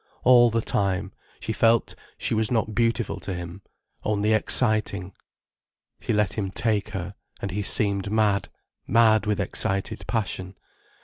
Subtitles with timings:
[0.23, 3.61] All the time, she felt she was not beautiful to him,
[4.03, 5.13] only exciting.
[5.99, 8.49] [She let him take her, and he seemed mad,
[8.87, 10.55] mad with excited passion.